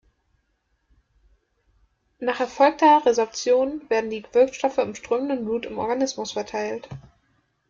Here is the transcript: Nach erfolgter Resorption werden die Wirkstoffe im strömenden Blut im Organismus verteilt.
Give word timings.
Nach 2.17 2.39
erfolgter 2.39 3.05
Resorption 3.05 3.87
werden 3.91 4.09
die 4.09 4.25
Wirkstoffe 4.33 4.79
im 4.79 4.95
strömenden 4.95 5.45
Blut 5.45 5.67
im 5.67 5.77
Organismus 5.77 6.31
verteilt. 6.31 6.89